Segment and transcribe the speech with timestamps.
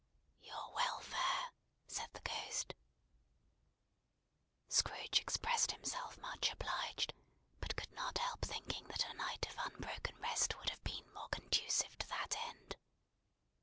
[0.41, 1.51] "Your welfare!"
[1.85, 2.73] said the Ghost.
[4.67, 7.13] Scrooge expressed himself much obliged,
[7.59, 11.29] but could not help thinking that a night of unbroken rest would have been more
[11.29, 12.77] conducive to that end.